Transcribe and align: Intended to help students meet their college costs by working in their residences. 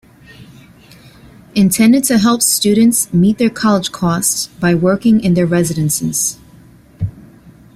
Intended 1.53 2.03
to 2.05 2.17
help 2.17 2.41
students 2.41 3.13
meet 3.13 3.37
their 3.37 3.51
college 3.51 3.91
costs 3.91 4.47
by 4.47 4.73
working 4.73 5.23
in 5.23 5.35
their 5.35 5.45
residences. 5.45 6.39